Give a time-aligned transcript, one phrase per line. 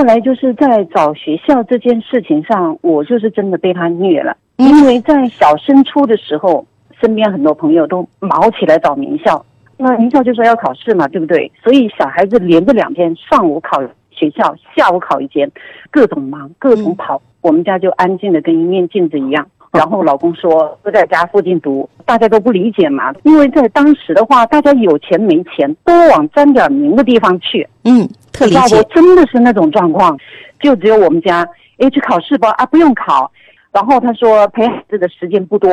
[0.00, 4.34] 后来就是在找学校这件事情上，我就是真的被他虐了。
[4.56, 6.66] 嗯因为在小升初的时候，
[7.02, 9.44] 身边很多朋友都忙起来找名校，
[9.76, 11.52] 那名校就说要考试嘛，对不对？
[11.62, 13.78] 所以小孩子连着两天，上午考
[14.10, 15.50] 学校，下午考一间，
[15.90, 17.20] 各种忙，各种跑。
[17.42, 19.46] 我们家就安静的跟一面镜子一样。
[19.78, 28.82] 然后老公说都在家附近读，大家都不理解嘛，因为在当时的话，大家有钱没钱都往沾点名的地方去，嗯，特理大解。
[28.92, 30.18] 真的是那种状况，
[30.60, 31.48] 就只有我们家，
[31.78, 33.30] 哎，去考试吧，啊，不用考。
[33.72, 35.70] 然后他说陪孩子的时间不多，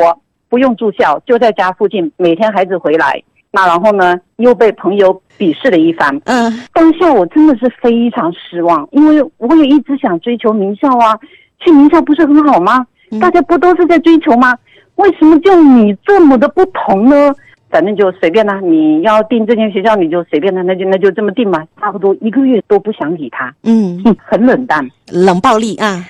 [0.47, 3.19] 不用住校，就在家附近，每天孩子回来，
[3.49, 6.21] 那然后呢，又被朋友鄙视了一番。
[6.25, 11.17] 嗯当下我真的是非常失望，因为我也一直想追求名校啊，
[11.57, 12.85] 去名校不是很好吗？
[13.11, 14.57] 嗯大家不都是在追求吗？
[14.95, 17.33] 为什么就你这么的不同呢？
[17.69, 21.65] 反正就随便啦，你要定这间学校你就随便啦，那就那就这么定吧。
[21.79, 26.03] 差不多一个月都不想理他，嗯，哼很冷淡冷暴力啊，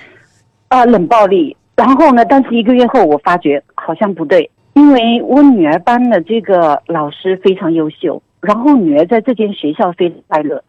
[0.68, 1.56] 啊、冷暴力。
[1.76, 10.62] 然后呢，但是一个月后我发觉好像不对，因为我女儿班的这个老师非常优秀，然后女儿在这间学校非常快乐，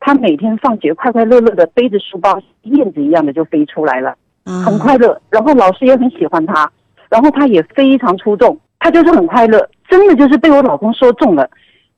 [0.00, 4.14] 她每天放学快快乐乐的背着书包，燕子一样的就飞出来了。
[4.48, 6.70] 啊很快乐，然后老师也很喜欢他，
[7.10, 11.48] 然后他也非常出众，他就是很快乐，真的就是被我老公说中了，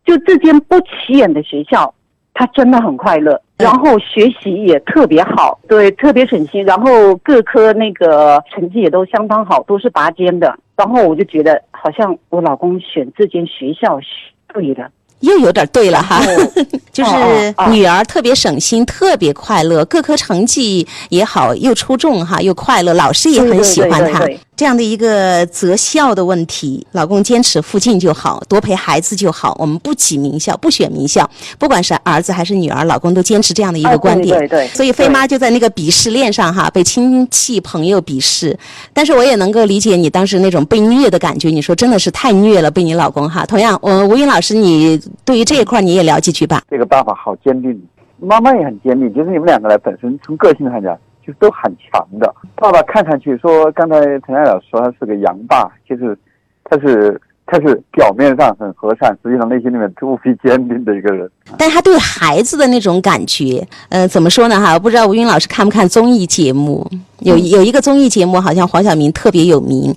[0.05, 1.95] 就这间不起眼的学校，
[2.35, 14.09] 他真的很快乐，然后学习也特别好，对，特别省心，然后各科那个成绩也都相当好，都是拔尖的，然后我就觉得好像我老公选这间学校选
[14.53, 14.91] 对了，
[15.21, 16.51] 又有点对了哈，哦
[16.93, 24.19] 就是女儿特别省心，特别快乐，各科成绩也好，又出众哈，又快乐，老师也很喜欢她。
[24.21, 24.41] 对对对对。
[24.61, 29.57] 这样的一个择校的问题，老公坚持附近就好，多陪孩子就好。
[29.59, 31.27] 我们不挤名校，不选名校，
[31.59, 34.37] 不管是儿子还是女儿，老公都坚持这样的一啊个观点。
[34.37, 38.55] 对对对所以飞妈就在那个鄙视链上哈，被亲戚朋友鄙视。
[38.93, 41.49] 但是我也能够理解你当时那种被虐的感觉。
[41.49, 43.47] 你说真的是太虐了，被你老公哈。
[43.47, 46.61] 同样，我吴云老师，你对于这一块你也聊几句吧？
[46.71, 47.83] 这个爸爸好坚定，
[48.19, 50.95] 妈妈也很坚定，就是你们两个来本身从个性上讲，
[51.27, 52.35] 就都很强的。
[52.57, 56.17] 爸爸看上去说，刚才陈亮老师说他是个洋爸，就是
[56.65, 61.29] 他是他是表面上很和善，实际上内心里面无比坚定的一个人。
[61.59, 64.61] 但他对孩子的那种感觉，呃，怎么说呢？
[64.61, 66.89] 哈，不知道吴云老师看不看综艺节目？
[67.21, 69.95] 有有一个综艺节目，好像黄晓明特别有名，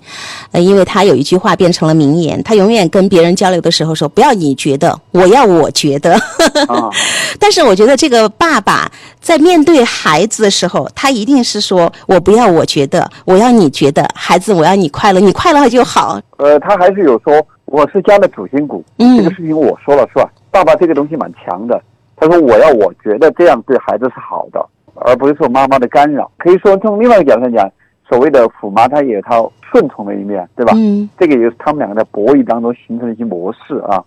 [0.52, 6.14] 呃，因为他有一句话变成了名言，他永远跟别人交流的时候说：“不要你觉得，我要我觉得。”
[6.68, 6.90] 啊，
[7.40, 16.20] 但是我觉得这个爸爸在面对孩子的时候，他一定是说：“我不要我觉得，我要你觉得，孩子，我要你快乐，你快乐就好。
[16.38, 17.34] 呃，他还是有说
[17.66, 20.28] 我是家的主心骨，嗯这个事情我说了算。
[20.52, 21.82] 爸爸这个东西蛮强的，
[22.16, 24.64] 他说我要我觉得这样对孩子是好的，
[24.96, 26.30] 而不是说妈妈的干扰。
[26.38, 27.72] 可以说从另外一个角度上讲，
[28.08, 30.74] 所谓的虎妈她也有她顺从的一面，对吧？
[30.76, 34.04] 嗯这个也是他们两个在博弈当中形成的一些模式啊，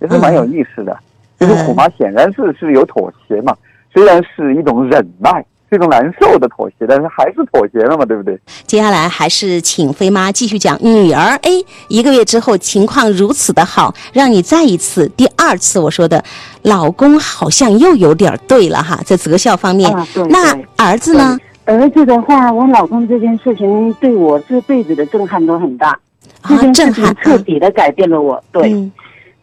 [0.00, 0.92] 也是蛮有意思的。
[0.92, 1.02] 嗯
[1.38, 3.54] 就是虎妈显然是是有妥协嘛，
[3.92, 8.40] 虽然是一种忍耐，是一种难受的妥协，但是还是妥协了嘛，对不对？
[8.66, 11.38] 接下来还是请飞妈继续讲女儿。
[11.42, 11.50] 哎，
[11.88, 16.24] 一个月之后情况如此的好，让你再一次、第二次我说的，
[16.62, 19.94] 老公好像又有点对了哈，在择校方面。
[19.94, 21.38] 啊对那儿子呢？
[21.66, 26.00] 儿子的话，我老公这件事情对我这辈子的震撼都很大，
[26.48, 27.16] 这啊，件事情震撼。
[27.16, 28.42] 彻底的改变了我。
[28.50, 28.90] 对、嗯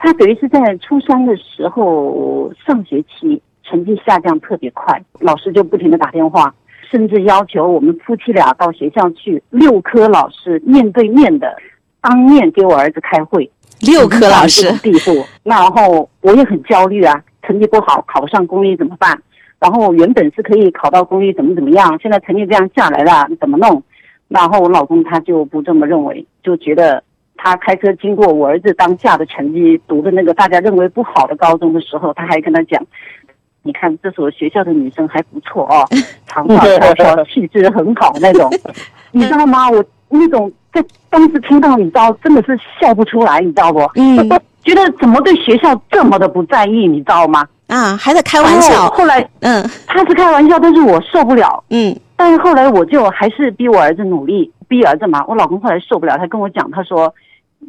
[0.04, 6.54] 他等于是在初三的时候上学期成绩下降特别快，老师就不停的打电话，
[6.92, 11.56] 甚至要求我们夫妻俩到学校去，六科老师面对面的
[12.02, 13.50] 当面给我儿子开会。
[13.80, 19.18] 六科老师地步，那然后我也很焦虑啊，成绩不好，考不上公立怎么办？
[19.58, 21.98] 然后原本是可以考到公立，怎么怎么样？
[22.02, 23.82] 现在成绩这样下来了，怎么弄？
[24.28, 27.02] 然后我老公他就不这么认为，就觉得
[27.36, 32.82] 他开车经过我儿子当下的成绩读的那个大家认为不好的高中的时候，他还跟他讲
[33.64, 35.86] ：“你看这所学校的女生还不错哦，
[36.28, 38.50] 长发飘飘，气质很好那种。
[39.12, 39.70] ”你知道吗？
[39.70, 43.80] 我那种在当时听到，你知道，真的是笑不出来，你知道不？
[43.96, 44.30] 嗯
[44.64, 47.46] 觉得怎么对学校这么的不在意，你知道吗？
[47.68, 48.96] 啊，还在开玩笑后。
[48.96, 51.62] 后来嗯他是开玩笑，但是我受不了。
[51.70, 55.26] 嗯但是后来我就还是逼我儿子努力，逼儿子嘛。
[55.28, 57.14] 我老公后来受不了，他跟我讲，他说：“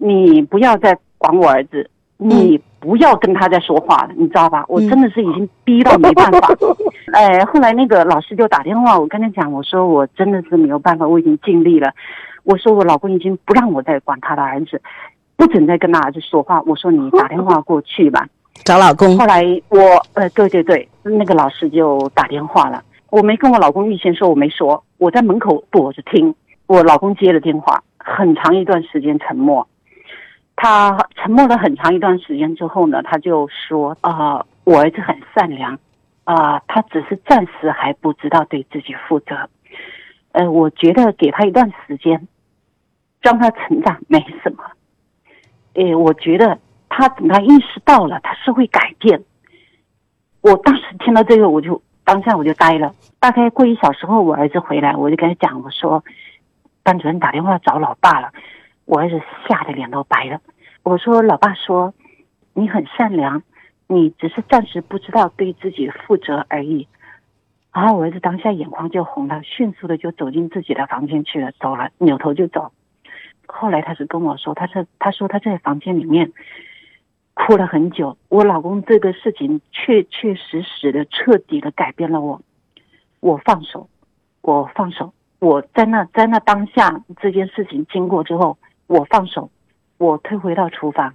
[0.01, 6.49] 你不要再管我儿子，你不要跟他再说话了，你知道吧？”我真的是已经逼到没办法。
[7.13, 11.91] 哎，后来那个老师就打电话，我跟他讲，我说我真的是没有办法，我已经尽力了。
[12.43, 14.81] 我说我老公已经不让我再管他的儿子，
[15.37, 16.61] 不准再跟他儿子说话。
[16.67, 18.27] 我说你打电话过去吧。
[18.65, 19.25] 找老公后。
[19.27, 19.79] 来我
[20.15, 22.83] 呃，对对对，那个老师就打电话了。
[23.11, 26.35] 我没跟我老公预先说，我没说，我在门口躲着听。
[26.67, 29.67] 我老公接了电话，很长一段时间沉默。
[30.57, 35.79] 他沉默了很长一段时间之后呢，他就说：“啊，我儿子很善良，
[36.23, 39.49] 啊，他只是暂时还不知道对自己负责。
[40.33, 42.29] 呃，我觉得给他一段时间，
[43.21, 44.65] 让他成长没什么。
[45.75, 46.57] 诶，我觉得
[46.89, 49.23] 他等他意识到了，他是会改变。
[50.41, 52.95] 我当时听到这个，我就当下我就呆了。
[53.19, 56.05] 大概过一小时后，我儿子回来，我就跟他讲，我说，
[56.85, 58.31] 班主任打电话找老爸了。”
[58.87, 60.41] 我儿子吓得脸都白了。
[60.83, 61.95] 我说：“老爸说，
[62.53, 63.43] 你很善良，
[63.87, 66.87] 你只是暂时不知道对自己负责而已。”
[67.73, 72.71] 然后我儿子当下眼眶就红了，迅速的就走进自己的房间去了，走了，扭头就走。
[73.47, 76.31] 后来他是跟我说，他是他说他在房间里面
[77.33, 78.17] 哭了很久。
[78.29, 82.41] 我老公这个事情确确实实的彻底的改变了我，
[83.21, 83.89] 我放手，
[84.43, 88.59] 我放手，我在那在那当下这件事情经过之后。
[88.87, 89.51] 我放手，
[89.99, 91.15] 我退回到厨房，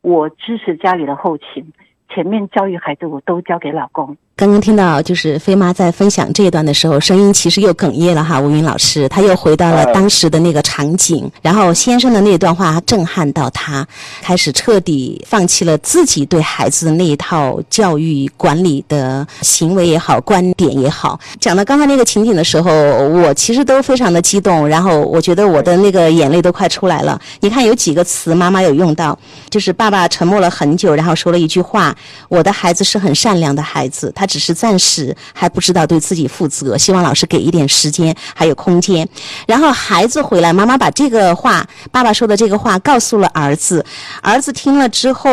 [0.00, 1.72] 我支持家里的后勤，
[2.08, 4.16] 前面教育孩子我都交给老公。
[4.38, 8.38] 刚刚听到就是飞妈在分享这一段的时候，声音其实又哽咽了哈。
[8.40, 13.84] 吴云老师，他又回到了当时的那个场景，然后先生的那段话震撼到他，
[14.22, 21.18] 开始彻底放弃了自己对孩子的那一套教育管理的行为也好，观点也好。
[21.40, 22.70] 讲到刚才那个情景的时候，
[23.08, 27.20] 我其实都非常的激动，然后我觉得我的那个眼泪都快出来了。
[27.40, 29.18] 你看有几个词妈妈有用到，
[29.50, 31.92] 就是爸爸沉默了很久，然后说了一句话
[32.30, 34.27] ：“我的孩子是很善良的孩子。”他。
[34.28, 39.08] 只是暂时还不知道对自己负责，希望老师给一点时间还有空间。
[39.48, 43.84] 然后孩子回来，妈妈把这个话，爸爸说的这个话告诉了儿子，
[44.22, 45.30] 儿子听了之后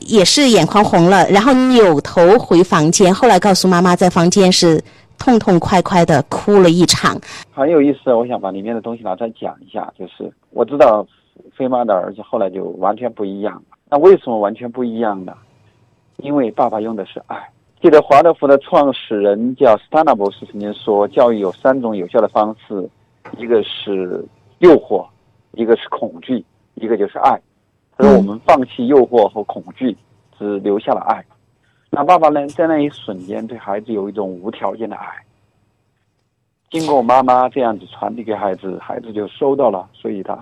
[0.00, 3.12] 也是眼眶红了，然后扭头回房间。
[3.12, 4.80] 后来告诉妈妈，在房间是
[5.18, 7.18] 痛痛快快的哭了一场。
[7.52, 9.92] 很有意思，我想把里面的东西拿出来讲一下。
[9.98, 11.04] 就是我知道
[11.56, 13.76] 飞妈的儿子后来就完全不一样了。
[13.90, 15.32] 那为什么完全不一样呢？
[16.18, 17.36] 因为爸爸用的是爱。
[17.80, 22.90] 记得华德福的创始人叫斯坦纳博士曾经说，教育有三种有效的方式，
[23.36, 24.24] 一个是
[24.58, 25.06] 诱惑，
[25.52, 26.44] 一个是恐惧，
[26.74, 27.40] 一个就是爱。
[27.96, 29.96] 他说我们放弃诱惑和恐惧，
[30.36, 31.24] 只留下了爱。
[31.90, 35.06] 那爸爸呢，在那一瞬间对孩子有一种无条件的爱。
[36.70, 40.36] 经过妈妈这样子传递给孩子，孩子就收到了，所以他。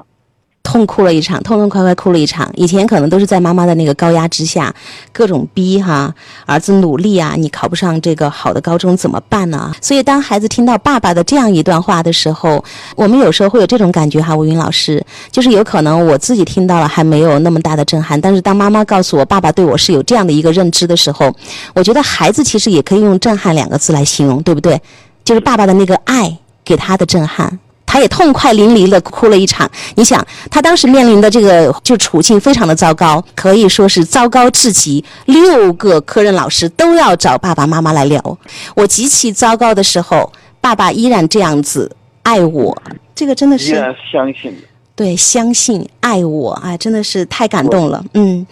[0.76, 2.50] 痛哭了一场，痛痛快快哭了一场。
[2.55, 4.75] 以前可能都是在妈妈的那个高压之下，
[5.11, 6.14] 各种逼哈，
[6.44, 9.73] 儿子努力啊，你考不上这个好的高中怎么办呢？
[9.81, 12.62] 所以当孩子听到爸爸的这样一段话的时候，
[12.94, 21.34] 我们有时候会有这种感觉哈，吴云老师，就是有可能我自己听到了还没有那么大的震撼，但是当妈妈告诉我爸爸对我是有这样的一个认知的时候，
[21.75, 24.78] 我觉得孩子其实也可以用震撼两个字来形容，对不对？
[25.25, 27.58] 就是爸爸的那个爱给他的震撼。
[27.97, 29.67] 他也痛快淋漓的哭了一场。
[29.95, 35.03] 你想，他当时面临的这个就处境非常的糟糕，可以说是糟糕至极。
[35.25, 38.39] 六个科任老师都要找爸爸妈妈来聊。
[38.75, 41.91] 我极其糟糕的时候，爸爸依然这样子
[42.23, 42.77] 爱我，
[43.15, 43.83] 这个真的是
[44.13, 44.55] 相信。
[44.95, 48.05] 对，相信爱我，啊，真的是太感动了。
[48.13, 48.47] 嗯。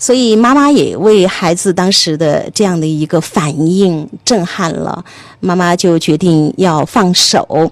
[0.00, 5.04] 所以妈妈也为孩子当时的这样的一个反应震撼了，
[5.40, 7.68] 妈妈就决定要放手。